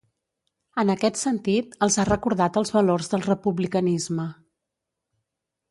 [0.83, 4.29] En aquest sentit, els ha recordat els valors del republicanisme.